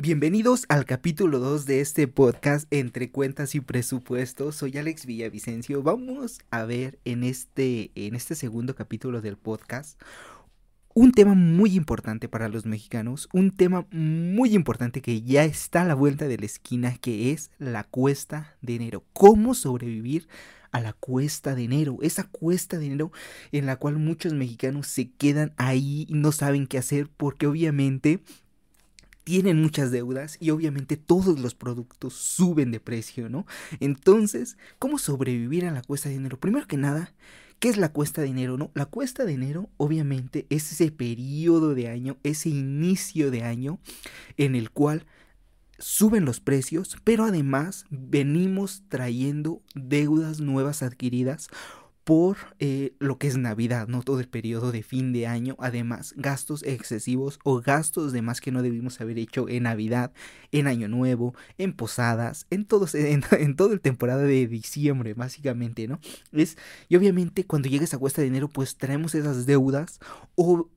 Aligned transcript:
Bienvenidos 0.00 0.64
al 0.68 0.84
capítulo 0.84 1.40
2 1.40 1.66
de 1.66 1.80
este 1.80 2.06
podcast 2.06 2.72
entre 2.72 3.10
cuentas 3.10 3.56
y 3.56 3.60
presupuestos. 3.60 4.54
Soy 4.54 4.78
Alex 4.78 5.06
Villavicencio. 5.06 5.82
Vamos 5.82 6.38
a 6.52 6.64
ver 6.64 7.00
en 7.04 7.24
este, 7.24 7.90
en 7.96 8.14
este 8.14 8.36
segundo 8.36 8.76
capítulo 8.76 9.20
del 9.20 9.36
podcast 9.36 10.00
un 10.94 11.10
tema 11.10 11.34
muy 11.34 11.74
importante 11.74 12.28
para 12.28 12.48
los 12.48 12.64
mexicanos, 12.64 13.28
un 13.32 13.50
tema 13.50 13.88
muy 13.90 14.54
importante 14.54 15.02
que 15.02 15.22
ya 15.22 15.42
está 15.42 15.82
a 15.82 15.84
la 15.84 15.94
vuelta 15.94 16.28
de 16.28 16.38
la 16.38 16.46
esquina, 16.46 16.96
que 16.98 17.32
es 17.32 17.50
la 17.58 17.82
cuesta 17.82 18.56
de 18.62 18.76
enero. 18.76 19.02
¿Cómo 19.12 19.52
sobrevivir 19.54 20.28
a 20.70 20.78
la 20.78 20.92
cuesta 20.92 21.56
de 21.56 21.64
enero? 21.64 21.98
Esa 22.02 22.22
cuesta 22.22 22.78
de 22.78 22.86
enero 22.86 23.10
en 23.50 23.66
la 23.66 23.74
cual 23.74 23.98
muchos 23.98 24.32
mexicanos 24.32 24.86
se 24.86 25.10
quedan 25.10 25.54
ahí 25.56 26.06
y 26.08 26.14
no 26.14 26.30
saben 26.30 26.68
qué 26.68 26.78
hacer 26.78 27.08
porque 27.16 27.48
obviamente 27.48 28.22
tienen 29.28 29.60
muchas 29.60 29.90
deudas 29.90 30.38
y 30.40 30.48
obviamente 30.48 30.96
todos 30.96 31.38
los 31.38 31.54
productos 31.54 32.14
suben 32.14 32.70
de 32.70 32.80
precio, 32.80 33.28
¿no? 33.28 33.44
Entonces, 33.78 34.56
¿cómo 34.78 34.96
sobrevivir 34.96 35.66
a 35.66 35.70
la 35.70 35.82
cuesta 35.82 36.08
de 36.08 36.14
dinero? 36.14 36.40
Primero 36.40 36.66
que 36.66 36.78
nada, 36.78 37.12
¿qué 37.58 37.68
es 37.68 37.76
la 37.76 37.92
cuesta 37.92 38.22
de 38.22 38.28
dinero? 38.28 38.56
No, 38.56 38.70
la 38.72 38.86
cuesta 38.86 39.26
de 39.26 39.32
dinero 39.32 39.68
obviamente 39.76 40.46
es 40.48 40.72
ese 40.72 40.90
periodo 40.90 41.74
de 41.74 41.88
año, 41.88 42.16
ese 42.22 42.48
inicio 42.48 43.30
de 43.30 43.42
año 43.42 43.80
en 44.38 44.54
el 44.54 44.70
cual 44.70 45.04
suben 45.78 46.24
los 46.24 46.40
precios, 46.40 46.96
pero 47.04 47.24
además 47.24 47.84
venimos 47.90 48.82
trayendo 48.88 49.60
deudas 49.74 50.40
nuevas 50.40 50.82
adquiridas 50.82 51.48
por 52.08 52.38
eh, 52.58 52.94
lo 53.00 53.18
que 53.18 53.26
es 53.26 53.36
Navidad, 53.36 53.86
¿no? 53.86 54.02
Todo 54.02 54.20
el 54.20 54.30
periodo 54.30 54.72
de 54.72 54.82
fin 54.82 55.12
de 55.12 55.26
año, 55.26 55.56
además 55.58 56.14
gastos 56.16 56.62
excesivos 56.62 57.38
o 57.44 57.60
gastos 57.60 58.14
de 58.14 58.22
más 58.22 58.40
que 58.40 58.50
no 58.50 58.62
debimos 58.62 59.02
haber 59.02 59.18
hecho 59.18 59.46
en 59.46 59.64
Navidad, 59.64 60.10
en 60.50 60.68
Año 60.68 60.88
Nuevo, 60.88 61.34
en 61.58 61.74
posadas, 61.74 62.46
en, 62.48 62.64
todos, 62.64 62.94
en, 62.94 63.24
la 63.58 63.76
temporada 63.76 64.22
de 64.22 64.46
diciembre, 64.46 65.12
básicamente, 65.12 65.86
¿no? 65.86 66.00
Es, 66.32 66.56
y 66.88 66.96
obviamente 66.96 67.44
cuando 67.44 67.68
llega 67.68 67.84
esa 67.84 67.98
cuesta 67.98 68.22
de 68.22 68.28
dinero, 68.28 68.48
pues 68.48 68.78
traemos 68.78 69.14
esas 69.14 69.44
deudas 69.44 70.00
o 70.34 70.70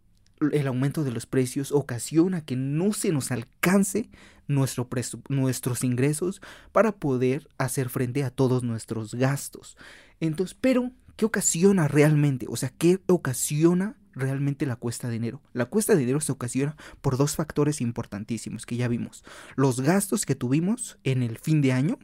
el 0.51 0.67
aumento 0.67 1.05
de 1.05 1.13
los 1.13 1.27
precios 1.27 1.71
ocasiona 1.71 2.43
que 2.43 2.57
no 2.57 2.91
se 2.91 3.13
nos 3.13 3.31
alcance 3.31 4.09
nuestro 4.47 4.89
nuestros 5.29 5.85
ingresos 5.85 6.41
para 6.73 6.91
poder 6.91 7.47
hacer 7.57 7.87
frente 7.87 8.25
a 8.25 8.31
todos 8.31 8.63
nuestros 8.63 9.13
gastos. 9.15 9.77
Entonces, 10.19 10.55
pero 10.59 10.91
¿Qué 11.15 11.25
ocasiona 11.25 11.87
realmente? 11.87 12.45
O 12.49 12.55
sea, 12.55 12.69
¿qué 12.77 12.99
ocasiona 13.07 13.97
realmente 14.13 14.65
la 14.65 14.75
cuesta 14.75 15.07
de 15.07 15.13
dinero? 15.13 15.41
La 15.53 15.65
cuesta 15.65 15.93
de 15.93 15.99
dinero 15.99 16.21
se 16.21 16.31
ocasiona 16.31 16.75
por 17.01 17.17
dos 17.17 17.35
factores 17.35 17.81
importantísimos 17.81 18.65
que 18.65 18.77
ya 18.77 18.87
vimos. 18.87 19.23
Los 19.55 19.81
gastos 19.81 20.25
que 20.25 20.35
tuvimos 20.35 20.97
en 21.03 21.23
el 21.23 21.37
fin 21.37 21.61
de 21.61 21.73
año 21.73 21.99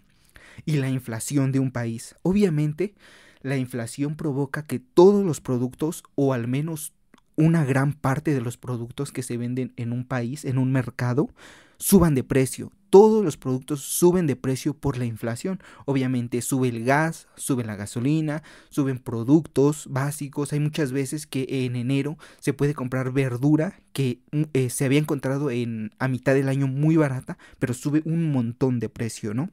y 0.65 0.77
la 0.77 0.89
inflación 0.89 1.51
de 1.51 1.59
un 1.59 1.71
país. 1.71 2.15
Obviamente, 2.21 2.95
la 3.41 3.57
inflación 3.57 4.15
provoca 4.15 4.63
que 4.63 4.79
todos 4.79 5.25
los 5.25 5.41
productos, 5.41 6.03
o 6.15 6.33
al 6.33 6.47
menos 6.47 6.93
una 7.35 7.63
gran 7.63 7.93
parte 7.93 8.33
de 8.33 8.41
los 8.41 8.57
productos 8.57 9.11
que 9.11 9.23
se 9.23 9.37
venden 9.37 9.73
en 9.77 9.91
un 9.91 10.05
país, 10.05 10.43
en 10.43 10.57
un 10.57 10.71
mercado, 10.71 11.29
suban 11.77 12.15
de 12.15 12.23
precio. 12.23 12.71
Todos 12.89 13.23
los 13.23 13.35
productos 13.35 13.81
suben 13.81 14.27
de 14.27 14.35
precio 14.35 14.73
por 14.73 14.97
la 14.97 15.05
inflación. 15.05 15.59
Obviamente 15.85 16.41
sube 16.41 16.69
el 16.69 16.85
gas, 16.85 17.27
sube 17.35 17.65
la 17.65 17.75
gasolina, 17.75 18.43
suben 18.69 18.99
productos 18.99 19.87
básicos. 19.89 20.53
Hay 20.53 20.59
muchas 20.59 20.91
veces 20.93 21.27
que 21.27 21.45
en 21.49 21.75
enero 21.75 22.17
se 22.39 22.53
puede 22.53 22.73
comprar 22.73 23.11
verdura 23.11 23.81
que 23.91 24.21
mm, 24.31 24.43
eh, 24.53 24.69
se 24.69 24.85
había 24.85 24.99
encontrado 24.99 25.51
en 25.51 25.91
a 25.99 26.07
mitad 26.07 26.33
del 26.33 26.49
año 26.49 26.67
muy 26.67 26.95
barata, 26.95 27.37
pero 27.59 27.73
sube 27.73 28.01
un 28.05 28.31
montón 28.31 28.79
de 28.79 28.89
precio, 28.89 29.33
¿no? 29.33 29.49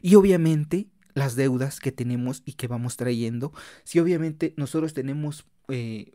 Y 0.00 0.14
obviamente 0.14 0.88
las 1.14 1.34
deudas 1.34 1.80
que 1.80 1.92
tenemos 1.92 2.42
y 2.44 2.52
que 2.52 2.68
vamos 2.68 2.96
trayendo. 2.96 3.52
Si 3.84 3.98
obviamente 3.98 4.54
nosotros 4.56 4.94
tenemos 4.94 5.46
eh, 5.68 6.12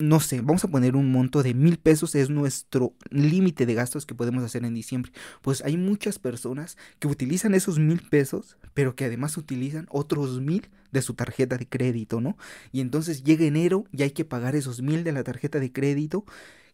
no 0.00 0.18
sé, 0.18 0.40
vamos 0.40 0.64
a 0.64 0.68
poner 0.68 0.96
un 0.96 1.12
monto 1.12 1.42
de 1.42 1.54
mil 1.54 1.78
pesos, 1.78 2.14
es 2.14 2.30
nuestro 2.30 2.94
límite 3.10 3.66
de 3.66 3.74
gastos 3.74 4.06
que 4.06 4.14
podemos 4.14 4.42
hacer 4.42 4.64
en 4.64 4.74
diciembre. 4.74 5.12
Pues 5.42 5.62
hay 5.62 5.76
muchas 5.76 6.18
personas 6.18 6.76
que 6.98 7.06
utilizan 7.06 7.54
esos 7.54 7.78
mil 7.78 8.00
pesos, 8.00 8.56
pero 8.74 8.96
que 8.96 9.04
además 9.04 9.36
utilizan 9.36 9.86
otros 9.90 10.40
mil 10.40 10.70
de 10.90 11.02
su 11.02 11.14
tarjeta 11.14 11.56
de 11.58 11.68
crédito, 11.68 12.20
¿no? 12.20 12.36
Y 12.72 12.80
entonces 12.80 13.22
llega 13.22 13.44
enero 13.44 13.84
y 13.92 14.02
hay 14.02 14.10
que 14.10 14.24
pagar 14.24 14.56
esos 14.56 14.82
mil 14.82 15.04
de 15.04 15.12
la 15.12 15.22
tarjeta 15.22 15.60
de 15.60 15.70
crédito 15.70 16.24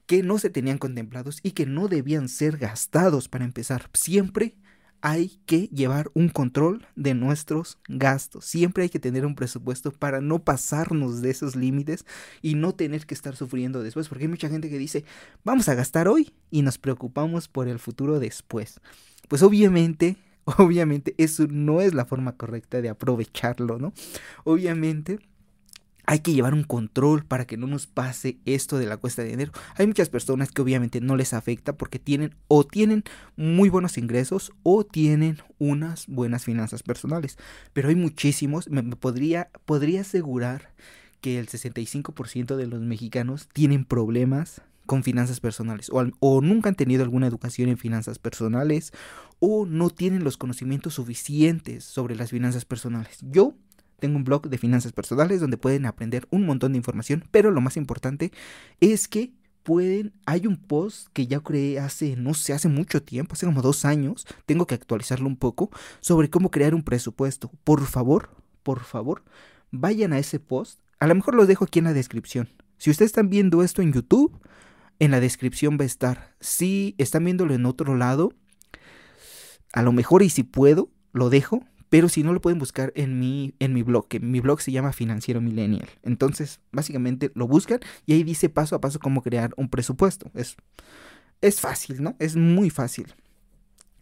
que 0.06 0.22
no 0.22 0.38
se 0.38 0.50
tenían 0.50 0.78
contemplados 0.78 1.41
y 1.43 1.50
que 1.50 1.66
no 1.66 1.88
debían 1.88 2.28
ser 2.28 2.58
gastados 2.58 3.28
para 3.28 3.44
empezar. 3.44 3.91
Siempre 3.93 4.54
hay 5.00 5.40
que 5.46 5.68
llevar 5.68 6.10
un 6.14 6.28
control 6.28 6.86
de 6.96 7.14
nuestros 7.14 7.78
gastos. 7.88 8.44
Siempre 8.44 8.84
hay 8.84 8.88
que 8.88 8.98
tener 8.98 9.26
un 9.26 9.34
presupuesto 9.34 9.92
para 9.92 10.20
no 10.20 10.40
pasarnos 10.40 11.22
de 11.22 11.30
esos 11.30 11.56
límites 11.56 12.04
y 12.42 12.54
no 12.54 12.74
tener 12.74 13.06
que 13.06 13.14
estar 13.14 13.36
sufriendo 13.36 13.82
después. 13.82 14.08
Porque 14.08 14.24
hay 14.24 14.28
mucha 14.28 14.48
gente 14.48 14.70
que 14.70 14.78
dice, 14.78 15.04
vamos 15.44 15.68
a 15.68 15.74
gastar 15.74 16.08
hoy 16.08 16.32
y 16.50 16.62
nos 16.62 16.78
preocupamos 16.78 17.48
por 17.48 17.68
el 17.68 17.78
futuro 17.78 18.18
después. 18.18 18.80
Pues 19.28 19.42
obviamente, 19.42 20.16
obviamente 20.44 21.14
eso 21.18 21.46
no 21.48 21.80
es 21.80 21.94
la 21.94 22.04
forma 22.04 22.36
correcta 22.36 22.80
de 22.80 22.88
aprovecharlo, 22.88 23.78
¿no? 23.78 23.92
Obviamente 24.44 25.20
hay 26.06 26.21
que 26.21 26.33
llevar 26.33 26.55
un 26.55 26.62
control 26.62 27.25
para 27.25 27.47
que 27.47 27.56
no 27.56 27.67
nos 27.67 27.89
pase 27.89 28.39
esto 28.44 28.78
de 28.78 28.87
la 28.87 28.97
cuesta 28.97 29.22
de 29.22 29.31
dinero. 29.31 29.53
Hay 29.75 29.87
muchas 29.87 30.09
personas 30.09 30.53
que 30.53 30.62
obviamente 30.62 31.00
no 31.00 31.17
les 31.17 31.34
afecta 31.34 31.77
porque 31.77 31.99
tienen 31.99 32.34
o 32.47 32.65
tienen 32.65 33.03
muy 33.37 33.69
buenos 33.69 33.99
ingresos 33.99 34.53
o 34.62 34.84
tienen 34.84 35.39
unas 35.59 36.06
buenas 36.06 36.44
finanzas 36.44 36.84
personales. 36.84 37.37
Pero 37.72 37.89
hay 37.89 37.97
muchísimos, 37.97 38.71
me, 38.71 38.83
podría, 38.84 39.50
podría 39.65 40.03
asegurar 40.03 40.72
que 41.21 41.41
el 41.41 41.49
65% 41.49 42.55
de 42.55 42.67
los 42.67 42.81
mexicanos 42.83 43.49
tienen 43.53 43.84
problemas 43.84 44.62
con 44.87 45.03
finanzas 45.03 45.41
personales 45.41 45.91
o, 45.91 46.05
o, 46.21 46.41
nunca 46.41 46.69
han 46.69 46.77
tenido 46.77 47.03
alguna 47.03 47.27
educación 47.27 47.69
en 47.69 47.77
finanzas 47.77 48.21
personales 48.21 48.93
o 49.41 49.67
no 49.67 49.91
tienen 49.91 50.23
los 50.23 50.37
conocimientos 50.37 50.94
suficientes 50.94 51.83
sobre 51.83 52.15
las 52.15 52.31
finanzas 52.31 52.65
personales. 52.65 53.19
Yo 53.23 53.56
tengo 53.98 54.16
un 54.16 54.24
blog 54.24 54.48
de 54.48 54.58
finanzas 54.58 54.92
personales 54.92 55.40
donde 55.40 55.56
pueden 55.56 55.86
aprender 55.86 56.26
un 56.30 56.46
montón 56.46 56.72
de 56.72 56.78
información, 56.78 57.24
pero 57.30 57.50
lo 57.50 57.60
más 57.60 57.76
importante 57.76 58.32
es 58.80 59.08
que 59.08 59.32
pueden, 59.62 60.12
hay 60.26 60.46
un 60.46 60.56
post 60.56 61.08
que 61.12 61.26
ya 61.26 61.40
creé 61.40 61.80
hace, 61.80 62.14
no 62.14 62.34
sé, 62.34 62.52
hace 62.52 62.68
mucho 62.68 63.02
tiempo, 63.02 63.32
hace 63.32 63.46
como 63.46 63.62
dos 63.62 63.84
años, 63.84 64.24
tengo 64.46 64.66
que 64.66 64.76
actualizarlo 64.76 65.26
un 65.26 65.36
poco, 65.36 65.70
sobre 66.00 66.30
cómo 66.30 66.52
crear 66.52 66.72
un 66.72 66.84
presupuesto. 66.84 67.50
Por 67.64 67.84
favor, 67.84 68.30
por 68.62 68.84
favor, 68.84 69.24
vayan 69.72 70.12
a 70.12 70.18
ese 70.18 70.38
post. 70.38 70.80
A 71.00 71.08
lo 71.08 71.16
mejor 71.16 71.34
los 71.34 71.48
dejo 71.48 71.64
aquí 71.64 71.80
en 71.80 71.86
la 71.86 71.92
descripción. 71.92 72.48
Si 72.78 72.90
ustedes 72.90 73.08
están 73.08 73.28
viendo 73.28 73.62
esto 73.64 73.82
en 73.82 73.92
YouTube, 73.92 74.40
en 75.00 75.10
la 75.10 75.18
descripción 75.18 75.76
va 75.78 75.82
a 75.82 75.86
estar. 75.86 76.36
Si 76.40 76.94
están 76.98 77.24
viéndolo 77.24 77.52
en 77.52 77.66
otro 77.66 77.96
lado, 77.96 78.32
a 79.72 79.82
lo 79.82 79.92
mejor 79.92 80.22
y 80.22 80.30
si 80.30 80.44
puedo, 80.44 80.90
lo 81.12 81.28
dejo 81.28 81.64
pero 81.88 82.08
si 82.08 82.22
no 82.22 82.32
lo 82.32 82.41
pueden 82.41 82.58
buscar 82.58 82.92
en 82.97 83.19
mi, 83.19 83.54
en 83.58 83.72
mi 83.72 83.82
blog, 83.82 84.08
que 84.08 84.20
mi 84.20 84.41
blog 84.41 84.60
se 84.60 84.72
llama 84.72 84.92
Financiero 84.92 85.41
Millennial. 85.41 85.88
Entonces, 86.02 86.60
básicamente 86.72 87.30
lo 87.34 87.47
buscan 87.47 87.80
y 88.06 88.14
ahí 88.14 88.22
dice 88.22 88.48
paso 88.48 88.74
a 88.76 88.80
paso 88.80 88.98
cómo 88.98 89.22
crear 89.22 89.52
un 89.56 89.69
presupuesto. 89.69 90.30
Es, 90.34 90.56
es 91.41 91.60
fácil, 91.60 92.02
¿no? 92.02 92.16
Es 92.19 92.36
muy 92.36 92.70
fácil. 92.70 93.14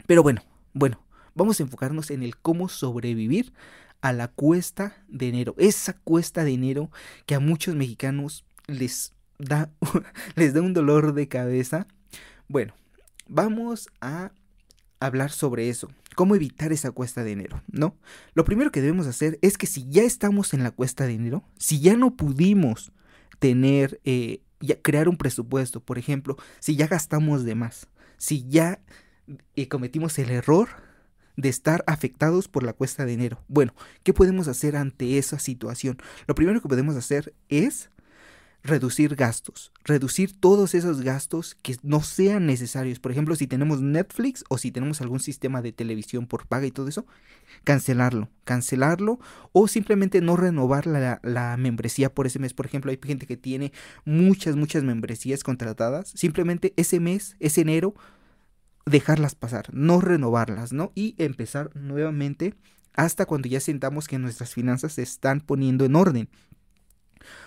Pero 0.07 0.23
bueno, 0.23 0.43
bueno, 0.73 1.01
vamos 1.35 1.61
a 1.61 1.63
enfocarnos 1.63 2.11
en 2.11 2.23
el 2.23 2.37
cómo 2.37 2.69
sobrevivir 2.69 3.53
a 4.01 4.13
la 4.13 4.29
cuesta 4.29 4.97
de 5.09 5.29
enero. 5.29 5.55
Esa 5.59 5.95
cuesta 5.95 6.45
de 6.45 6.53
enero 6.53 6.91
que 7.27 7.35
a 7.35 7.41
muchos 7.41 7.75
mexicanos 7.75 8.45
les 8.67 9.15
da, 9.39 9.71
les 10.37 10.55
da 10.55 10.63
un 10.63 10.75
dolor 10.75 11.15
de 11.15 11.29
cabeza. 11.29 11.87
Bueno, 12.49 12.75
vamos 13.29 13.89
a 14.01 14.33
hablar 15.07 15.31
sobre 15.31 15.69
eso. 15.69 15.91
¿Cómo 16.15 16.35
evitar 16.35 16.73
esa 16.73 16.91
cuesta 16.91 17.25
de 17.25 17.33
enero? 17.33 17.63
¿No? 17.71 17.97
Lo 18.35 18.45
primero 18.45 18.71
que 18.71 18.81
debemos 18.81 19.07
hacer 19.07 19.39
es 19.43 19.59
que 19.59 19.67
si 19.67 19.89
ya 19.89 20.03
estamos 20.03 20.55
en 20.55 20.63
la 20.63 20.71
cuesta 20.71 21.07
de 21.07 21.15
enero, 21.15 21.45
si 21.59 21.81
ya 21.81 21.97
no 21.97 22.17
pudimos 22.17 22.93
tener, 23.39 24.01
eh, 24.05 24.43
crear 24.83 25.09
un 25.09 25.17
presupuesto, 25.17 25.81
por 25.81 25.99
ejemplo, 25.99 26.37
si 26.61 26.77
ya 26.77 26.87
gastamos 26.87 27.45
de 27.45 27.55
más, 27.55 27.89
si 28.17 28.47
ya 28.49 28.81
eh, 29.57 29.69
cometimos 29.69 30.19
el 30.19 30.31
error 30.31 30.69
de 31.37 31.49
estar 31.49 31.83
afectados 31.87 32.49
por 32.49 32.63
la 32.63 32.73
cuesta 32.73 33.05
de 33.05 33.15
enero. 33.15 33.43
Bueno, 33.49 33.75
¿qué 34.03 34.13
podemos 34.13 34.49
hacer 34.49 34.77
ante 34.77 35.19
esa 35.19 35.39
situación? 35.39 35.99
Lo 36.27 36.35
primero 36.35 36.61
que 36.61 36.69
podemos 36.69 36.97
hacer 36.97 37.35
es 37.49 37.91
reducir 38.65 39.15
gastos, 39.15 39.73
reducir 39.85 40.41
todos 40.41 40.75
esos 40.75 41.03
gastos 41.03 41.55
que 41.61 41.77
no 41.83 42.03
sean 42.03 42.47
necesarios. 42.47 42.99
Por 42.99 43.13
ejemplo, 43.13 43.37
si 43.37 43.47
tenemos 43.47 43.83
Netflix 43.83 44.43
o 44.49 44.57
si 44.57 44.73
tenemos 44.73 45.03
algún 45.03 45.21
sistema 45.21 45.61
de 45.61 45.73
televisión 45.73 46.27
por 46.27 46.47
paga 46.47 46.67
y 46.67 46.71
todo 46.71 46.89
eso, 46.89 47.07
cancelarlo, 47.65 48.31
cancelarlo 48.45 49.21
o 49.53 49.69
simplemente 49.69 50.23
no 50.23 50.37
renovar 50.37 50.87
la, 50.87 51.57
membresía 51.59 52.13
por 52.13 52.27
ese 52.27 52.39
mes. 52.39 52.55
Por 52.55 52.65
ejemplo, 52.65 52.91
hay 52.91 52.99
gente 53.03 53.27
que 53.27 53.37
tiene 53.37 53.71
muchas, 54.07 54.57
muchas 54.57 54.83
membresías 54.83 55.45
contratadas. 55.45 56.09
Simplemente 56.15 56.73
ese 56.79 57.01
mes, 57.01 57.37
ese 57.41 57.61
enero, 57.61 57.95
dejarlas 58.87 59.35
pasar, 59.35 59.67
no 59.75 60.01
renovarlas, 60.01 60.73
¿no? 60.73 60.91
Y 60.95 61.15
empezar 61.19 61.71
nuevamente 61.77 62.55
hasta 62.95 63.27
cuando 63.27 63.49
ya 63.49 63.61
sentamos 63.61 64.09
que 64.09 64.19
nuestras 64.19 64.55
finanzas 64.55 64.95
se 64.95 65.03
están 65.03 65.41
poniendo 65.43 65.85
en 65.85 65.97
orden. 65.97 66.29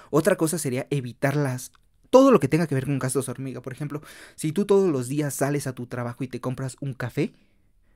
Otra 0.09 0.35
cosa 0.35 0.57
sería 0.57 0.87
evitarlas 0.89 1.71
todo 2.09 2.31
lo 2.31 2.39
que 2.39 2.47
tenga 2.47 2.67
que 2.67 2.75
ver 2.75 2.85
con 2.85 2.99
gastos 2.99 3.29
hormiga. 3.29 3.61
Por 3.61 3.73
ejemplo, 3.73 4.01
si 4.35 4.51
tú 4.51 4.65
todos 4.65 4.89
los 4.89 5.07
días 5.07 5.33
sales 5.33 5.67
a 5.67 5.73
tu 5.73 5.87
trabajo 5.87 6.23
y 6.23 6.27
te 6.27 6.39
compras 6.41 6.77
un 6.79 6.93
café, 6.93 7.33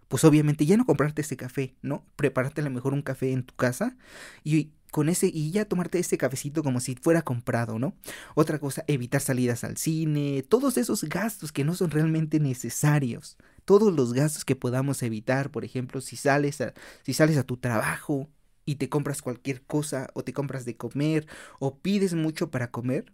pues 0.08 0.24
obviamente 0.26 0.66
ya 0.66 0.76
no 0.76 0.86
comprarte 0.86 1.22
ese 1.22 1.38
café, 1.38 1.74
¿no? 1.82 2.04
Prepárate 2.18 2.62
a 2.62 2.66
lo 2.66 2.70
mejor 2.70 2.94
un 2.94 3.02
café 3.02 3.32
en 3.32 3.44
tu 3.44 3.56
casa 3.56 3.96
y 4.44 4.72
con 4.92 5.08
ese 5.08 5.28
y 5.34 5.52
ya 5.52 5.64
tomarte 5.64 6.00
ese 6.00 6.18
cafecito 6.18 6.64
como 6.64 6.82
si 6.82 6.96
fuera 6.96 7.22
comprado, 7.22 7.80
¿no? 7.80 7.96
Otra 8.36 8.60
cosa, 8.60 8.84
evitar 8.88 9.22
salidas 9.22 9.64
al 9.64 9.78
cine, 9.78 10.44
todos 10.44 10.78
esos 10.78 11.06
gastos 11.06 11.54
que 11.54 11.64
no 11.64 11.76
son 11.76 11.92
realmente 11.92 12.42
necesarios, 12.42 13.38
todos 13.64 13.94
los 13.94 14.12
gastos 14.12 14.44
que 14.44 14.58
podamos 14.58 15.02
evitar, 15.02 15.50
por 15.50 15.64
ejemplo, 15.64 16.02
si 16.02 16.18
sales 16.18 16.60
a, 16.60 16.74
si 17.04 17.14
sales 17.14 17.38
a 17.38 17.44
tu 17.44 17.56
trabajo 17.56 18.28
y 18.66 18.76
te 18.76 18.90
compras 18.90 19.22
cualquier 19.22 19.62
cosa 19.64 20.08
o 20.14 20.24
te 20.24 20.34
compras 20.34 20.66
de 20.66 20.78
comer 20.78 21.28
o 21.60 21.78
pides 21.78 22.14
mucho 22.14 22.52
para 22.52 22.72
comer, 22.72 23.12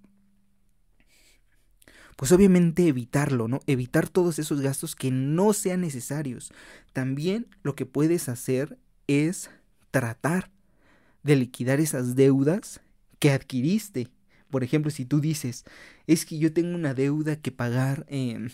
pues 2.17 2.31
obviamente 2.31 2.87
evitarlo, 2.87 3.47
¿no? 3.47 3.59
Evitar 3.67 4.09
todos 4.09 4.39
esos 4.39 4.59
gastos 4.61 4.95
que 4.95 5.11
no 5.11 5.53
sean 5.53 5.81
necesarios. 5.81 6.51
También 6.91 7.47
lo 7.61 7.75
que 7.75 7.85
puedes 7.85 8.27
hacer 8.27 8.77
es 9.07 9.51
tratar 9.91 10.49
de 11.23 11.35
liquidar 11.35 11.79
esas 11.79 12.15
deudas 12.15 12.81
que 13.19 13.31
adquiriste. 13.31 14.09
Por 14.49 14.63
ejemplo, 14.63 14.89
si 14.89 15.05
tú 15.05 15.19
dices, 15.19 15.63
es 16.07 16.25
que 16.25 16.39
yo 16.39 16.51
tengo 16.53 16.75
una 16.75 16.95
deuda 16.95 17.35
que 17.35 17.51
pagar 17.51 18.05
em, 18.09 18.49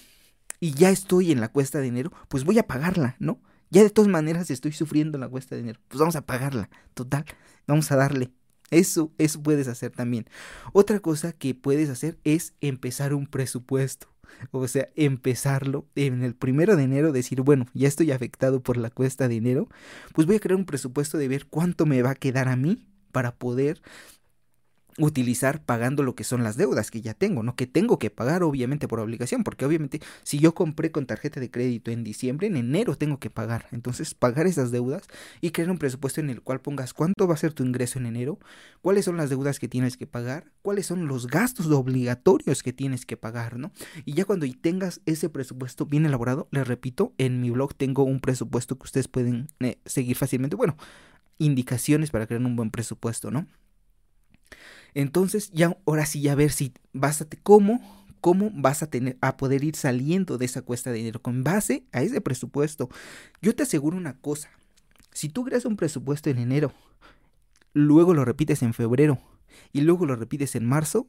y 0.59 0.71
ya 0.73 0.89
estoy 0.89 1.31
en 1.31 1.39
la 1.39 1.47
cuesta 1.47 1.77
de 1.77 1.85
dinero, 1.85 2.11
pues 2.27 2.43
voy 2.43 2.59
a 2.59 2.67
pagarla, 2.67 3.15
¿no? 3.19 3.39
Ya 3.73 3.81
de 3.81 3.89
todas 3.89 4.07
maneras 4.07 4.51
estoy 4.51 4.71
sufriendo 4.71 5.17
la 5.17 5.27
cuesta 5.27 5.55
de 5.55 5.61
dinero, 5.61 5.79
pues 5.87 5.99
vamos 5.99 6.15
a 6.15 6.23
pagarla, 6.23 6.69
total, 6.93 7.25
vamos 7.65 7.91
a 7.91 7.95
darle. 7.95 8.29
Eso, 8.69 9.11
eso 9.17 9.41
puedes 9.41 9.67
hacer 9.67 9.89
también. 9.89 10.27
Otra 10.73 10.99
cosa 10.99 11.33
que 11.33 11.55
puedes 11.55 11.89
hacer 11.89 12.19
es 12.23 12.53
empezar 12.61 13.15
un 13.15 13.25
presupuesto. 13.25 14.13
O 14.51 14.67
sea, 14.67 14.89
empezarlo 14.95 15.87
en 15.95 16.23
el 16.23 16.35
primero 16.35 16.75
de 16.75 16.83
enero, 16.83 17.11
decir, 17.11 17.41
bueno, 17.41 17.65
ya 17.73 17.87
estoy 17.87 18.11
afectado 18.11 18.61
por 18.61 18.77
la 18.77 18.91
cuesta 18.91 19.27
de 19.27 19.37
enero, 19.37 19.69
pues 20.13 20.27
voy 20.27 20.35
a 20.35 20.39
crear 20.39 20.59
un 20.59 20.65
presupuesto 20.65 21.17
de 21.17 21.27
ver 21.27 21.47
cuánto 21.47 21.87
me 21.87 22.03
va 22.03 22.11
a 22.11 22.15
quedar 22.15 22.49
a 22.49 22.55
mí 22.55 22.85
para 23.11 23.33
poder 23.33 23.81
utilizar 24.97 25.61
pagando 25.61 26.03
lo 26.03 26.15
que 26.15 26.23
son 26.23 26.43
las 26.43 26.57
deudas 26.57 26.91
que 26.91 27.01
ya 27.01 27.13
tengo, 27.13 27.43
¿no? 27.43 27.55
Que 27.55 27.67
tengo 27.67 27.99
que 27.99 28.09
pagar 28.09 28.43
obviamente 28.43 28.87
por 28.87 28.99
obligación, 28.99 29.43
porque 29.43 29.65
obviamente 29.65 30.01
si 30.23 30.39
yo 30.39 30.53
compré 30.53 30.91
con 30.91 31.05
tarjeta 31.05 31.39
de 31.39 31.51
crédito 31.51 31.91
en 31.91 32.03
diciembre, 32.03 32.47
en 32.47 32.57
enero 32.57 32.95
tengo 32.95 33.19
que 33.19 33.29
pagar. 33.29 33.67
Entonces, 33.71 34.13
pagar 34.13 34.47
esas 34.47 34.71
deudas 34.71 35.03
y 35.41 35.51
crear 35.51 35.69
un 35.69 35.77
presupuesto 35.77 36.21
en 36.21 36.29
el 36.29 36.41
cual 36.41 36.61
pongas 36.61 36.93
cuánto 36.93 37.27
va 37.27 37.33
a 37.33 37.37
ser 37.37 37.53
tu 37.53 37.63
ingreso 37.63 37.99
en 37.99 38.05
enero, 38.05 38.39
cuáles 38.81 39.05
son 39.05 39.17
las 39.17 39.29
deudas 39.29 39.59
que 39.59 39.67
tienes 39.67 39.97
que 39.97 40.07
pagar, 40.07 40.51
cuáles 40.61 40.85
son 40.85 41.07
los 41.07 41.27
gastos 41.27 41.67
obligatorios 41.67 42.63
que 42.63 42.73
tienes 42.73 43.05
que 43.05 43.17
pagar, 43.17 43.57
¿no? 43.57 43.71
Y 44.05 44.13
ya 44.13 44.25
cuando 44.25 44.45
tengas 44.61 45.01
ese 45.05 45.29
presupuesto 45.29 45.85
bien 45.85 46.05
elaborado, 46.05 46.47
les 46.51 46.67
repito, 46.67 47.13
en 47.17 47.41
mi 47.41 47.49
blog 47.49 47.75
tengo 47.75 48.03
un 48.03 48.19
presupuesto 48.19 48.77
que 48.77 48.83
ustedes 48.83 49.07
pueden 49.07 49.47
eh, 49.59 49.77
seguir 49.85 50.15
fácilmente, 50.15 50.55
bueno, 50.55 50.77
indicaciones 51.37 52.11
para 52.11 52.27
crear 52.27 52.43
un 52.43 52.55
buen 52.55 52.71
presupuesto, 52.71 53.31
¿no? 53.31 53.47
Entonces, 54.93 55.51
ya 55.51 55.77
ahora 55.85 56.05
sí, 56.05 56.21
ya 56.21 56.35
ver 56.35 56.51
si 56.51 56.73
a 57.01 57.11
cómo 57.43 57.81
cómo 58.23 58.51
vas 58.53 58.81
a 58.81 58.87
tener 58.87 59.17
a 59.19 59.35
poder 59.35 59.65
ir 59.65 59.75
saliendo 59.75 60.37
de 60.37 60.45
esa 60.45 60.61
cuesta 60.61 60.91
de 60.91 60.99
dinero 60.99 61.21
con 61.21 61.43
base 61.43 61.83
a 61.91 62.03
ese 62.03 62.21
presupuesto. 62.21 62.87
Yo 63.41 63.53
te 63.53 63.63
aseguro 63.63 63.97
una 63.97 64.17
cosa. 64.17 64.49
Si 65.11 65.27
tú 65.27 65.43
creas 65.43 65.65
un 65.65 65.75
presupuesto 65.75 66.29
en 66.29 66.37
enero, 66.37 66.71
luego 67.73 68.13
lo 68.13 68.23
repites 68.23 68.63
en 68.63 68.73
febrero 68.73 69.19
y 69.73 69.81
luego 69.81 70.05
lo 70.05 70.15
repites 70.15 70.55
en 70.55 70.65
marzo, 70.65 71.05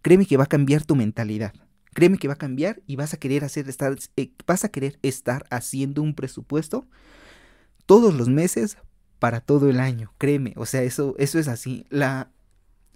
créeme 0.00 0.24
que 0.24 0.38
va 0.38 0.44
a 0.44 0.48
cambiar 0.48 0.86
tu 0.86 0.96
mentalidad. 0.96 1.52
Créeme 1.92 2.16
que 2.16 2.28
va 2.28 2.34
a 2.34 2.38
cambiar 2.38 2.80
y 2.86 2.96
vas 2.96 3.12
a 3.12 3.18
querer 3.18 3.44
hacer 3.44 3.68
estar 3.68 3.94
eh, 4.16 4.30
vas 4.46 4.64
a 4.64 4.70
querer 4.70 4.98
estar 5.02 5.44
haciendo 5.50 6.00
un 6.00 6.14
presupuesto 6.14 6.86
todos 7.84 8.14
los 8.14 8.30
meses 8.30 8.78
para 9.18 9.42
todo 9.42 9.68
el 9.68 9.80
año. 9.80 10.14
Créeme, 10.16 10.54
o 10.56 10.64
sea, 10.64 10.82
eso 10.82 11.14
eso 11.18 11.38
es 11.38 11.46
así. 11.46 11.84
La 11.90 12.30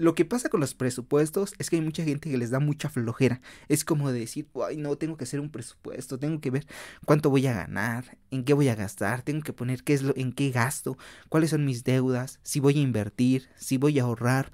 lo 0.03 0.17
que 0.17 0.25
pasa 0.25 0.49
con 0.49 0.59
los 0.59 0.75
presupuestos 0.75 1.55
es 1.61 1.71
que 1.71 1.77
hay 1.77 1.83
mucha 1.83 2.03
gente 2.03 2.29
que 2.29 2.37
les 2.37 2.51
da 2.51 2.59
mucha 2.59 2.89
flojera. 2.89 3.41
Es 3.69 3.85
como 3.85 4.11
de 4.11 4.19
decir, 4.19 4.49
ay, 4.67 4.77
no, 4.77 4.97
tengo 4.97 5.17
que 5.17 5.23
hacer 5.23 5.39
un 5.39 5.49
presupuesto, 5.49 6.19
tengo 6.19 6.41
que 6.41 6.51
ver 6.51 6.67
cuánto 7.05 7.31
voy 7.31 7.47
a 7.47 7.53
ganar, 7.53 8.19
en 8.33 8.43
qué 8.43 8.53
voy 8.53 8.69
a 8.69 8.75
gastar, 8.75 9.23
tengo 9.23 9.43
que 9.43 9.53
poner 9.53 9.85
qué 9.85 9.95
es 9.95 10.03
lo, 10.03 10.13
en 10.17 10.33
qué 10.33 10.51
gasto, 10.51 10.99
cuáles 11.29 11.51
son 11.51 11.65
mis 11.65 11.85
deudas, 11.85 12.41
si 12.43 12.59
voy 12.59 12.79
a 12.79 12.83
invertir, 12.83 13.49
si 13.55 13.77
voy 13.77 14.01
a 14.01 14.03
ahorrar. 14.03 14.51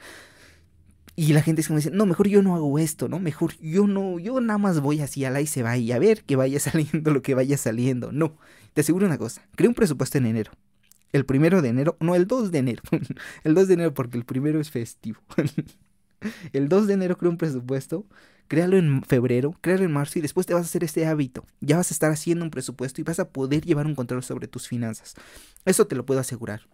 Y 1.16 1.32
la 1.32 1.40
gente 1.40 1.62
es 1.62 1.68
como 1.68 1.78
dice, 1.78 1.92
no, 1.92 2.04
mejor 2.04 2.28
yo 2.28 2.42
no 2.42 2.54
hago 2.54 2.78
esto, 2.78 3.08
¿no? 3.08 3.18
Mejor 3.18 3.56
yo 3.58 3.86
no, 3.86 4.18
yo 4.18 4.42
nada 4.42 4.58
más 4.58 4.80
voy 4.80 5.00
así 5.00 5.24
a 5.24 5.30
la 5.30 5.40
y 5.40 5.46
se 5.46 5.62
va 5.62 5.78
y 5.78 5.92
a 5.92 5.98
ver 5.98 6.24
que 6.24 6.36
vaya 6.36 6.60
saliendo 6.60 7.10
lo 7.10 7.22
que 7.22 7.34
vaya 7.34 7.56
saliendo. 7.56 8.12
No, 8.12 8.36
te 8.74 8.82
aseguro 8.82 9.06
una 9.06 9.16
cosa, 9.16 9.48
crea 9.56 9.70
un 9.70 9.74
presupuesto 9.74 10.18
en 10.18 10.26
enero 10.26 10.52
el 11.12 11.24
primero 11.24 11.62
de 11.62 11.68
enero, 11.70 11.96
no, 12.00 12.14
el 12.14 12.26
2 12.26 12.50
de 12.50 12.58
enero. 12.58 12.82
el 13.44 13.54
2 13.54 13.68
de 13.68 13.74
enero 13.74 13.94
porque 13.94 14.18
el 14.18 14.24
primero 14.24 14.60
es 14.60 14.70
festivo. 14.70 15.20
el 16.52 16.68
2 16.68 16.86
de 16.86 16.94
enero 16.94 17.16
crea 17.16 17.30
un 17.30 17.38
presupuesto, 17.38 18.06
créalo 18.48 18.76
en 18.76 19.02
febrero, 19.02 19.56
créalo 19.60 19.84
en 19.84 19.92
marzo 19.92 20.18
y 20.18 20.22
después 20.22 20.46
te 20.46 20.54
vas 20.54 20.62
a 20.62 20.66
hacer 20.66 20.84
este 20.84 21.06
hábito. 21.06 21.44
Ya 21.60 21.76
vas 21.76 21.90
a 21.90 21.94
estar 21.94 22.10
haciendo 22.10 22.44
un 22.44 22.50
presupuesto 22.50 23.00
y 23.00 23.04
vas 23.04 23.20
a 23.20 23.30
poder 23.30 23.64
llevar 23.64 23.86
un 23.86 23.94
control 23.94 24.22
sobre 24.22 24.48
tus 24.48 24.68
finanzas. 24.68 25.14
Eso 25.64 25.86
te 25.86 25.96
lo 25.96 26.04
puedo 26.04 26.20
asegurar. 26.20 26.68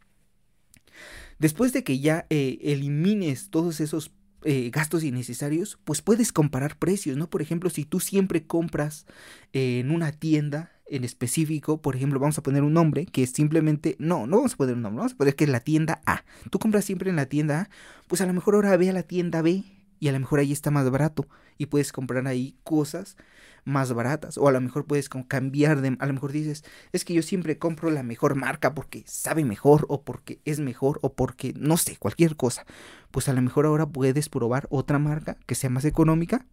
Después 1.39 1.73
de 1.73 1.83
que 1.85 1.99
ya 1.99 2.27
eh, 2.31 2.59
elimines 2.63 3.51
todos 3.51 3.81
esos 3.81 4.13
eh, 4.45 4.71
gastos 4.71 5.03
innecesarios, 5.03 5.79
pues 5.85 6.03
puedes 6.03 6.33
comparar 6.33 6.79
precios, 6.79 7.17
¿no? 7.17 7.29
Por 7.29 7.43
ejemplo, 7.43 7.71
si 7.71 7.85
tú 7.85 7.99
siempre 7.99 8.47
compras 8.47 9.07
en 9.53 9.91
una 9.91 10.13
tienda 10.13 10.74
en 10.87 11.05
específico, 11.05 11.81
por 11.81 11.97
ejemplo, 11.97 12.21
vamos 12.21 12.39
a 12.39 12.43
poner 12.43 12.63
un 12.63 12.75
nombre 12.75 13.07
que 13.07 13.23
es 13.23 13.31
simplemente, 13.31 13.97
no, 13.99 14.27
no 14.27 14.37
vamos 14.37 14.55
a 14.55 14.57
poner 14.57 14.75
un 14.75 14.83
nombre, 14.83 14.99
vamos 14.99 15.15
a 15.15 15.17
poner 15.17 15.35
que 15.35 15.45
es 15.45 15.51
la 15.51 15.61
tienda 15.61 16.03
A. 16.07 16.25
Tú 16.51 16.59
compras 16.59 16.85
siempre 16.85 17.11
en 17.11 17.17
la 17.17 17.27
tienda 17.27 17.63
A, 17.63 17.71
pues 18.07 18.21
a 18.21 18.27
lo 18.27 18.33
mejor 18.33 18.55
ahora 18.55 18.77
ve 18.77 18.91
a 18.91 18.93
la 18.93 19.03
tienda 19.03 19.43
B 19.43 19.65
y 19.99 20.09
a 20.09 20.13
lo 20.13 20.21
mejor 20.21 20.41
ahí 20.41 20.53
está 20.53 20.71
más 20.71 20.89
barato 20.91 21.27
y 21.57 21.67
puedes 21.67 21.93
comprar 21.93 22.27
ahí 22.27 22.57
cosas 22.65 23.17
más 23.65 23.93
baratas 23.93 24.37
o 24.37 24.49
a 24.49 24.53
lo 24.53 24.61
mejor 24.61 24.85
puedes 24.85 25.09
cambiar 25.09 25.81
de 25.81 25.97
a 25.99 26.07
lo 26.07 26.13
mejor 26.13 26.33
dices 26.33 26.65
es 26.93 27.05
que 27.05 27.15
yo 27.15 27.23
siempre 27.23 27.59
compro 27.59 27.91
la 27.91 28.03
mejor 28.03 28.35
marca 28.35 28.75
porque 28.75 29.03
sabe 29.07 29.45
mejor 29.45 29.87
o 29.89 30.03
porque 30.03 30.41
es 30.45 30.61
mejor 30.61 30.99
o 31.01 31.15
porque 31.15 31.55
no 31.57 31.79
sé 31.79 31.97
cualquier 31.97 32.37
cosa 32.37 32.67
pues 33.11 33.29
a 33.29 33.33
lo 33.33 33.41
mejor 33.41 33.65
ahora 33.65 33.87
puedes 33.87 34.29
probar 34.29 34.67
otra 34.69 34.99
marca 34.99 35.39
que 35.47 35.55
sea 35.55 35.71
más 35.71 35.87
económica 35.87 36.45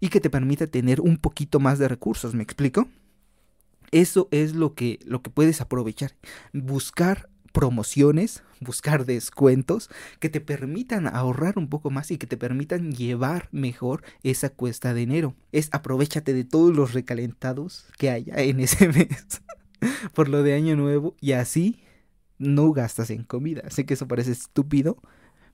y 0.00 0.08
que 0.08 0.18
te 0.18 0.30
permita 0.30 0.66
tener 0.66 1.00
un 1.00 1.16
poquito 1.16 1.60
más 1.60 1.78
de 1.78 1.86
recursos 1.86 2.34
me 2.34 2.42
explico 2.42 2.88
eso 3.92 4.28
es 4.30 4.54
lo 4.54 4.74
que, 4.74 4.98
lo 5.04 5.22
que 5.22 5.30
puedes 5.30 5.60
aprovechar. 5.60 6.16
Buscar 6.52 7.28
promociones, 7.52 8.42
buscar 8.60 9.04
descuentos 9.04 9.90
que 10.18 10.30
te 10.30 10.40
permitan 10.40 11.06
ahorrar 11.06 11.58
un 11.58 11.68
poco 11.68 11.90
más 11.90 12.10
y 12.10 12.18
que 12.18 12.26
te 12.26 12.36
permitan 12.36 12.92
llevar 12.92 13.48
mejor 13.52 14.02
esa 14.22 14.48
cuesta 14.48 14.94
de 14.94 15.02
enero. 15.02 15.36
Es 15.52 15.68
aprovechate 15.72 16.32
de 16.32 16.44
todos 16.44 16.74
los 16.74 16.94
recalentados 16.94 17.86
que 17.98 18.10
haya 18.10 18.34
en 18.36 18.60
ese 18.60 18.88
mes 18.92 19.42
por 20.14 20.28
lo 20.28 20.42
de 20.42 20.54
año 20.54 20.76
nuevo 20.76 21.14
y 21.20 21.32
así 21.32 21.80
no 22.38 22.72
gastas 22.72 23.10
en 23.10 23.24
comida. 23.24 23.62
Sé 23.70 23.84
que 23.84 23.94
eso 23.94 24.08
parece 24.08 24.32
estúpido, 24.32 24.96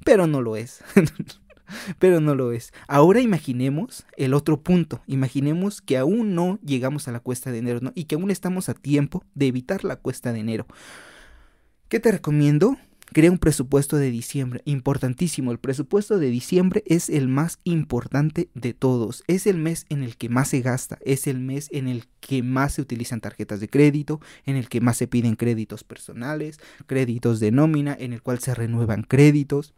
pero 0.04 0.26
no 0.26 0.40
lo 0.40 0.56
es. 0.56 0.82
pero 1.98 2.20
no 2.20 2.34
lo 2.34 2.52
es. 2.52 2.72
Ahora 2.86 3.20
imaginemos 3.20 4.06
el 4.16 4.34
otro 4.34 4.60
punto. 4.60 5.02
Imaginemos 5.06 5.82
que 5.82 5.96
aún 5.96 6.34
no 6.34 6.58
llegamos 6.64 7.08
a 7.08 7.12
la 7.12 7.20
cuesta 7.20 7.50
de 7.50 7.58
enero 7.58 7.80
y 7.94 8.04
que 8.04 8.14
aún 8.14 8.30
estamos 8.30 8.68
a 8.68 8.74
tiempo 8.74 9.24
de 9.34 9.46
evitar 9.46 9.84
la 9.84 9.96
cuesta 9.96 10.32
de 10.32 10.40
enero. 10.40 10.66
¿Qué 11.88 12.00
te 12.00 12.12
recomiendo? 12.12 12.76
Crea 13.12 13.30
un 13.30 13.38
presupuesto 13.38 13.96
de 13.96 14.10
diciembre. 14.10 14.60
Importantísimo, 14.66 15.50
el 15.50 15.58
presupuesto 15.58 16.18
de 16.18 16.28
diciembre 16.28 16.82
es 16.86 17.08
el 17.08 17.26
más 17.26 17.58
importante 17.64 18.50
de 18.54 18.74
todos. 18.74 19.24
Es 19.26 19.46
el 19.46 19.56
mes 19.56 19.86
en 19.88 20.02
el 20.02 20.18
que 20.18 20.28
más 20.28 20.48
se 20.48 20.60
gasta, 20.60 20.98
es 21.00 21.26
el 21.26 21.40
mes 21.40 21.68
en 21.72 21.88
el 21.88 22.04
que 22.20 22.42
más 22.42 22.74
se 22.74 22.82
utilizan 22.82 23.22
tarjetas 23.22 23.60
de 23.60 23.68
crédito, 23.70 24.20
en 24.44 24.56
el 24.56 24.68
que 24.68 24.82
más 24.82 24.98
se 24.98 25.06
piden 25.06 25.36
créditos 25.36 25.84
personales, 25.84 26.60
créditos 26.86 27.40
de 27.40 27.50
nómina, 27.50 27.96
en 27.98 28.12
el 28.12 28.22
cual 28.22 28.40
se 28.40 28.54
renuevan 28.54 29.02
créditos. 29.02 29.74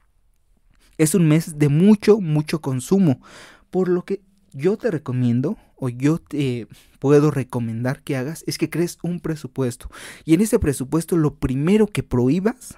Es 1.01 1.15
un 1.15 1.27
mes 1.27 1.59
de 1.59 1.71
mucho, 1.71 2.21
mucho 2.21 2.61
consumo, 2.61 3.23
por 3.71 3.89
lo 3.89 4.05
que 4.05 4.21
yo 4.53 4.77
te 4.77 4.91
recomiendo 4.91 5.57
o 5.77 5.89
yo 5.89 6.19
te 6.19 6.69
puedo 6.99 7.31
recomendar 7.31 8.03
que 8.03 8.19
hagas 8.19 8.45
es 8.47 8.59
que 8.59 8.69
crees 8.69 8.99
un 9.03 9.19
presupuesto. 9.19 9.89
Y 10.27 10.35
en 10.35 10.43
ese 10.43 10.59
presupuesto 10.59 11.17
lo 11.17 11.37
primero 11.37 11.87
que 11.87 12.03
prohíbas 12.03 12.77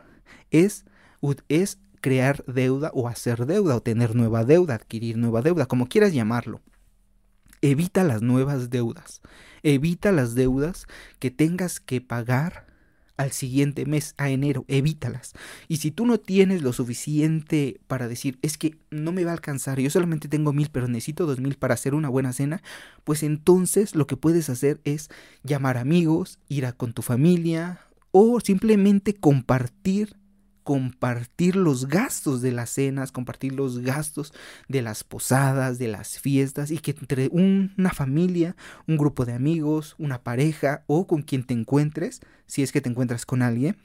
es, 0.53 0.85
es 1.49 1.81
crear 2.01 2.45
deuda 2.47 2.93
o 2.95 3.09
hacer 3.09 3.45
deuda 3.45 3.75
o 3.75 3.83
tener 3.83 4.15
nueva 4.15 4.45
deuda, 4.45 4.77
adquirir 4.77 5.17
nueva 5.17 5.43
deuda, 5.43 5.67
como 5.67 5.89
quieras 5.89 6.13
llamarlo. 6.13 6.61
Evita 7.61 8.05
las 8.05 8.23
nuevas 8.23 8.71
deudas. 8.71 9.21
Evita 9.65 10.13
las 10.13 10.37
deudas 10.37 10.87
que 11.19 11.33
tengas 11.33 11.81
que 11.81 12.01
pagar 12.01 12.72
al 13.23 13.33
siguiente 13.33 13.87
mes, 13.87 14.15
a 14.19 14.31
enero, 14.31 14.65
evítalas. 14.69 15.33
Y 15.69 15.77
si 15.77 15.91
tú 15.91 16.07
no 16.07 16.19
tienes 16.19 16.63
lo 16.63 16.73
suficiente 16.73 17.81
para 17.87 18.09
decir, 18.09 18.39
es 18.43 18.59
que 18.59 18.77
no 18.91 19.13
me 19.13 19.25
va 19.25 19.31
a 19.31 19.35
alcanzar, 19.35 19.81
yo 19.81 19.91
solamente 19.91 20.29
tengo 20.29 20.53
mil, 20.53 20.69
pero 20.71 20.89
necesito 20.89 21.27
dos 21.27 21.41
mil 21.41 21.57
para 21.57 21.75
hacer 21.75 21.95
una 21.95 22.09
buena 22.09 22.33
cena, 22.33 22.63
pues 23.05 23.23
entonces 23.23 23.95
lo 23.95 24.07
que 24.07 24.17
puedes 24.17 24.51
hacer 24.51 24.81
es 24.85 25.09
llamar 25.45 25.79
amigos, 25.79 26.39
ir 26.49 26.67
a 26.67 26.73
con 26.73 26.93
tu 26.93 27.03
familia 27.03 27.81
o 28.11 28.41
simplemente 28.41 29.15
compartir 29.15 30.17
compartir 30.63 31.57
los 31.57 31.89
gastos 31.89 32.43
de 32.43 32.53
las 32.53 32.71
cenas, 32.71 33.13
compartir 33.13 33.53
los 33.53 33.81
gastos 33.81 34.33
de 34.69 34.83
las 34.83 35.05
posadas, 35.05 35.79
de 35.79 35.89
las 35.89 36.19
fiestas 36.19 36.71
y 36.71 36.79
que 36.79 36.93
entre 36.93 37.29
una 37.29 37.91
familia, 37.91 38.57
un 38.87 38.97
grupo 38.97 39.25
de 39.25 39.33
amigos, 39.33 39.95
una 39.99 40.23
pareja 40.23 40.85
o 40.87 41.07
con 41.07 41.23
quien 41.23 41.45
te 41.45 41.55
encuentres, 41.55 42.21
si 42.47 42.63
es 42.63 42.73
que 42.73 42.81
te 42.81 42.89
encuentras 42.89 43.27
con 43.27 43.43
alguien, 43.43 43.77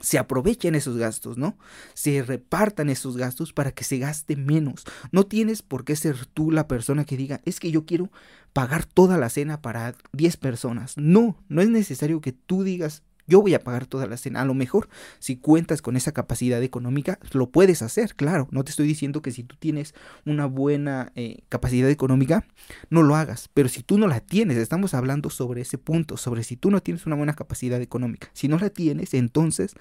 se 0.00 0.18
aprovechen 0.18 0.74
esos 0.74 0.96
gastos, 0.98 1.38
¿no? 1.38 1.56
Se 1.94 2.22
repartan 2.22 2.90
esos 2.90 3.16
gastos 3.16 3.52
para 3.52 3.72
que 3.72 3.84
se 3.84 3.98
gaste 3.98 4.36
menos. 4.36 4.84
No 5.10 5.24
tienes 5.24 5.62
por 5.62 5.84
qué 5.84 5.96
ser 5.96 6.26
tú 6.26 6.50
la 6.50 6.68
persona 6.68 7.04
que 7.04 7.16
diga, 7.16 7.40
es 7.44 7.60
que 7.60 7.70
yo 7.70 7.86
quiero 7.86 8.10
pagar 8.52 8.84
toda 8.84 9.16
la 9.18 9.30
cena 9.30 9.62
para 9.62 9.94
10 10.12 10.36
personas. 10.36 10.96
No, 10.96 11.42
no 11.48 11.62
es 11.62 11.68
necesario 11.70 12.20
que 12.20 12.32
tú 12.32 12.62
digas, 12.62 13.02
yo 13.26 13.40
voy 13.40 13.54
a 13.54 13.60
pagar 13.60 13.86
toda 13.86 14.06
la 14.06 14.16
cena. 14.16 14.40
A 14.40 14.44
lo 14.44 14.54
mejor, 14.54 14.88
si 15.18 15.36
cuentas 15.36 15.82
con 15.82 15.96
esa 15.96 16.12
capacidad 16.12 16.62
económica, 16.62 17.18
lo 17.32 17.50
puedes 17.50 17.82
hacer, 17.82 18.14
claro. 18.14 18.48
No 18.50 18.64
te 18.64 18.70
estoy 18.70 18.86
diciendo 18.86 19.22
que 19.22 19.32
si 19.32 19.42
tú 19.42 19.56
tienes 19.56 19.94
una 20.24 20.46
buena 20.46 21.12
eh, 21.14 21.42
capacidad 21.48 21.90
económica, 21.90 22.46
no 22.90 23.02
lo 23.02 23.16
hagas. 23.16 23.48
Pero 23.52 23.68
si 23.68 23.82
tú 23.82 23.98
no 23.98 24.06
la 24.06 24.20
tienes, 24.20 24.56
estamos 24.56 24.94
hablando 24.94 25.30
sobre 25.30 25.62
ese 25.62 25.78
punto, 25.78 26.16
sobre 26.16 26.42
si 26.44 26.56
tú 26.56 26.70
no 26.70 26.80
tienes 26.80 27.06
una 27.06 27.16
buena 27.16 27.34
capacidad 27.34 27.80
económica. 27.80 28.28
Si 28.32 28.48
no 28.48 28.58
la 28.58 28.70
tienes, 28.70 29.14
entonces, 29.14 29.74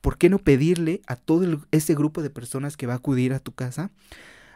¿por 0.00 0.18
qué 0.18 0.30
no 0.30 0.38
pedirle 0.38 1.02
a 1.06 1.16
todo 1.16 1.60
ese 1.70 1.94
grupo 1.94 2.22
de 2.22 2.30
personas 2.30 2.76
que 2.76 2.86
va 2.86 2.94
a 2.94 2.96
acudir 2.96 3.32
a 3.32 3.40
tu 3.40 3.52
casa 3.52 3.90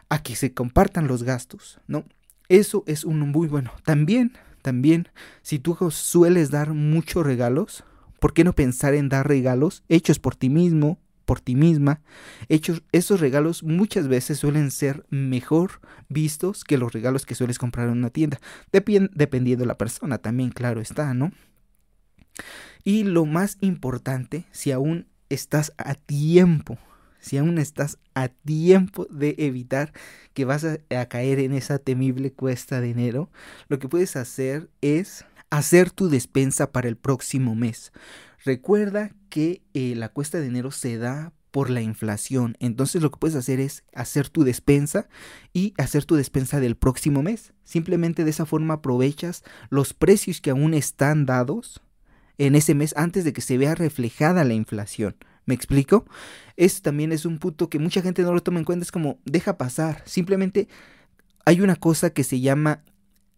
a 0.09 0.21
que 0.21 0.35
se 0.35 0.53
compartan 0.53 1.07
los 1.07 1.23
gastos, 1.23 1.79
¿no? 1.87 2.03
Eso 2.49 2.83
es 2.85 3.05
un 3.05 3.19
muy 3.19 3.47
bueno. 3.47 3.71
También, 3.85 4.33
también, 4.61 5.07
si 5.41 5.57
tú 5.57 5.77
sueles 5.89 6.51
dar 6.51 6.73
muchos 6.73 7.25
regalos, 7.25 7.85
¿Por 8.21 8.35
qué 8.35 8.43
no 8.43 8.53
pensar 8.53 8.93
en 8.93 9.09
dar 9.09 9.27
regalos 9.27 9.83
hechos 9.89 10.19
por 10.19 10.35
ti 10.35 10.51
mismo, 10.51 10.99
por 11.25 11.41
ti 11.41 11.55
misma? 11.55 12.01
Hechos, 12.49 12.83
esos 12.91 13.19
regalos 13.19 13.63
muchas 13.63 14.07
veces 14.07 14.37
suelen 14.37 14.69
ser 14.69 15.07
mejor 15.09 15.81
vistos 16.07 16.63
que 16.63 16.77
los 16.77 16.93
regalos 16.93 17.25
que 17.25 17.33
sueles 17.33 17.57
comprar 17.57 17.87
en 17.87 17.97
una 17.97 18.11
tienda, 18.11 18.39
dependiendo 18.71 19.63
de 19.63 19.65
la 19.65 19.79
persona 19.79 20.19
también, 20.19 20.51
claro 20.51 20.81
está, 20.81 21.15
¿no? 21.15 21.31
Y 22.83 23.05
lo 23.05 23.25
más 23.25 23.57
importante, 23.59 24.45
si 24.51 24.71
aún 24.71 25.07
estás 25.29 25.73
a 25.79 25.95
tiempo, 25.95 26.77
si 27.19 27.39
aún 27.39 27.57
estás 27.57 27.97
a 28.13 28.27
tiempo 28.27 29.07
de 29.09 29.33
evitar 29.39 29.93
que 30.35 30.45
vas 30.45 30.63
a, 30.63 31.05
caer 31.07 31.39
en 31.39 31.53
esa 31.53 31.79
temible 31.79 32.33
cuesta 32.33 32.81
de 32.81 32.91
enero, 32.91 33.31
lo 33.67 33.79
que 33.79 33.89
puedes 33.89 34.15
hacer 34.15 34.69
es 34.81 35.25
hacer 35.51 35.91
tu 35.91 36.09
despensa 36.09 36.71
para 36.71 36.87
el 36.87 36.97
próximo 36.97 37.53
mes. 37.53 37.91
Recuerda 38.43 39.11
que 39.29 39.61
eh, 39.75 39.93
la 39.95 40.09
cuesta 40.09 40.39
de 40.39 40.47
enero 40.47 40.71
se 40.71 40.97
da 40.97 41.33
por 41.51 41.69
la 41.69 41.81
inflación. 41.81 42.55
Entonces 42.59 43.01
lo 43.01 43.11
que 43.11 43.19
puedes 43.19 43.35
hacer 43.35 43.59
es 43.59 43.83
hacer 43.93 44.29
tu 44.29 44.43
despensa 44.43 45.07
y 45.53 45.73
hacer 45.77 46.05
tu 46.05 46.15
despensa 46.15 46.59
del 46.59 46.77
próximo 46.77 47.21
mes. 47.21 47.53
Simplemente 47.63 48.23
de 48.23 48.31
esa 48.31 48.45
forma 48.45 48.75
aprovechas 48.75 49.43
los 49.69 49.93
precios 49.93 50.41
que 50.41 50.49
aún 50.49 50.73
están 50.73 51.25
dados 51.25 51.81
en 52.37 52.55
ese 52.55 52.73
mes 52.73 52.95
antes 52.97 53.25
de 53.25 53.33
que 53.33 53.41
se 53.41 53.57
vea 53.57 53.75
reflejada 53.75 54.43
la 54.45 54.53
inflación. 54.53 55.17
¿Me 55.45 55.53
explico? 55.53 56.05
Eso 56.55 56.81
también 56.81 57.11
es 57.11 57.25
un 57.25 57.39
punto 57.39 57.69
que 57.69 57.79
mucha 57.79 58.01
gente 58.01 58.21
no 58.21 58.33
lo 58.33 58.41
toma 58.41 58.59
en 58.59 58.65
cuenta. 58.65 58.83
Es 58.83 58.91
como, 58.91 59.19
deja 59.25 59.57
pasar. 59.57 60.01
Simplemente 60.05 60.69
hay 61.45 61.59
una 61.59 61.75
cosa 61.75 62.11
que 62.11 62.23
se 62.23 62.39
llama 62.39 62.83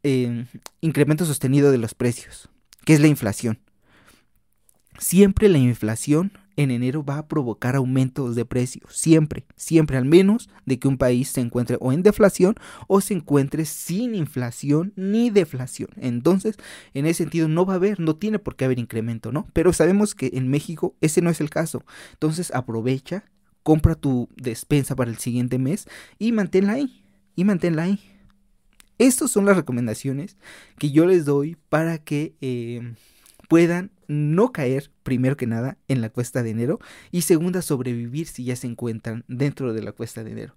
Em, 0.06 0.48
incremento 0.82 1.26
sostenido 1.26 1.72
de 1.72 1.78
los 1.78 1.94
precios, 1.94 2.50
que 2.84 2.94
es 2.94 3.00
la 3.00 3.08
inflación. 3.08 3.60
Siempre 5.00 5.48
la 5.48 5.60
inflación 5.60 6.34
en 6.58 6.72
enero 6.72 7.06
va 7.06 7.20
a 7.20 7.28
provocar 7.30 7.78
aumentos 7.78 8.36
de 8.36 8.44
precios, 8.44 8.96
siempre, 8.96 9.46
siempre, 9.56 9.96
al 9.96 10.04
menos 10.04 10.50
de 10.66 10.78
que 10.78 10.90
un 10.90 10.98
país 10.98 11.30
se 11.30 11.40
encuentre 11.40 11.78
o 11.80 11.94
en 11.94 12.04
deflación 12.04 12.56
o 12.88 13.00
se 13.00 13.14
encuentre 13.14 13.64
sin 13.64 14.14
inflación 14.14 14.92
ni 14.98 15.30
deflación. 15.30 15.90
Entonces, 15.96 16.58
en 16.94 17.06
ese 17.06 17.24
sentido 17.24 17.48
no 17.48 17.66
va 17.66 17.74
a 17.74 17.78
haber, 17.78 18.02
no 18.02 18.18
tiene 18.18 18.40
por 18.40 18.58
qué 18.58 18.66
haber 18.66 18.80
incremento, 18.80 19.32
¿no? 19.32 19.48
Pero 19.54 19.72
sabemos 19.72 20.16
que 20.16 20.32
en 20.34 20.50
México 20.50 20.96
ese 21.00 21.22
no 21.22 21.30
es 21.30 21.40
el 21.40 21.50
caso. 21.50 21.86
Entonces, 22.12 22.52
aprovecha, 22.54 23.24
compra 23.64 23.96
tu 23.96 24.28
despensa 24.36 24.98
para 24.98 25.10
el 25.10 25.18
siguiente 25.18 25.60
mes 25.60 25.88
y 26.20 26.34
manténla 26.34 26.74
ahí, 26.74 27.06
y 27.38 27.46
manténla 27.46 27.84
ahí. 27.84 28.13
Estas 28.98 29.32
son 29.32 29.46
las 29.46 29.56
recomendaciones 29.56 30.38
que 30.78 30.92
yo 30.92 31.06
les 31.06 31.26
doy 31.26 31.58
para 31.70 31.98
que 31.98 32.36
eh, 32.42 32.94
puedan 33.50 33.92
no 34.08 34.52
caer, 34.52 34.92
primero 35.04 35.38
que 35.38 35.48
nada, 35.48 35.78
en 35.88 36.02
la 36.02 36.10
cuesta 36.10 36.44
de 36.44 36.52
enero 36.52 36.80
y 37.12 37.22
segunda, 37.22 37.62
sobrevivir 37.62 38.28
si 38.28 38.44
ya 38.44 38.56
se 38.56 38.68
encuentran 38.68 39.24
dentro 39.28 39.74
de 39.74 39.82
la 39.82 39.92
cuesta 39.92 40.24
de 40.24 40.32
enero. 40.32 40.56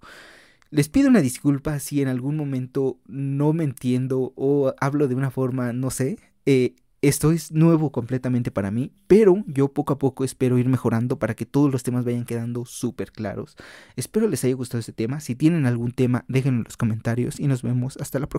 Les 0.69 0.89
pido 0.89 1.09
una 1.09 1.21
disculpa 1.21 1.79
si 1.79 2.01
en 2.01 2.09
algún 2.09 2.35
momento 2.35 2.99
no 3.07 3.53
me 3.53 3.63
entiendo 3.63 4.33
o 4.35 4.73
hablo 4.79 5.07
de 5.07 5.15
una 5.15 5.31
forma, 5.31 5.71
no 5.71 5.89
sé. 5.91 6.17
Eh, 6.45 6.75
esto 7.01 7.31
es 7.31 7.51
nuevo 7.51 7.91
completamente 7.91 8.49
para 8.49 8.71
mí, 8.71 8.91
pero 9.07 9.43
yo 9.45 9.67
poco 9.67 9.93
a 9.93 9.99
poco 9.99 10.23
espero 10.23 10.57
ir 10.57 10.67
mejorando 10.67 11.19
para 11.19 11.35
que 11.35 11.45
todos 11.45 11.71
los 11.71 11.83
temas 11.83 12.05
vayan 12.05 12.25
quedando 12.25 12.65
súper 12.65 13.11
claros. 13.11 13.55
Espero 13.95 14.27
les 14.27 14.43
haya 14.43 14.55
gustado 14.55 14.79
este 14.79 14.93
tema. 14.93 15.19
Si 15.19 15.35
tienen 15.35 15.65
algún 15.65 15.91
tema, 15.91 16.25
déjenlo 16.27 16.59
en 16.59 16.63
los 16.65 16.77
comentarios 16.77 17.39
y 17.39 17.47
nos 17.47 17.61
vemos 17.61 17.97
hasta 17.97 18.19
la 18.19 18.27
próxima. 18.27 18.35